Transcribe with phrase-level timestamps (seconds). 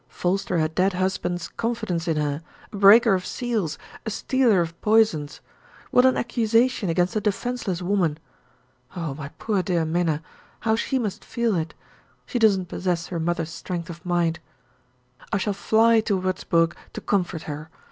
[0.07, 2.41] False to her dead husband's confidence in her,
[2.73, 5.41] a breaker of seals, a stealer of poisons
[5.91, 8.17] what an accusation against a defenseless woman!
[8.95, 10.23] Oh, my poor dear Minna!
[10.61, 11.75] how she must feel it;
[12.25, 14.39] she doesn't possess her mother's strength of mind.
[15.31, 17.69] I shall fly to Wurzburg to comfort her.